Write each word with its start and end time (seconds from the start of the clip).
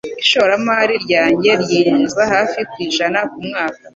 Ishoramari 0.23 0.95
ryanjye 1.05 1.49
ryinjiza 1.63 2.21
hafi 2.33 2.59
ku 2.71 2.75
ijana 2.85 3.19
kumwaka 3.31 3.85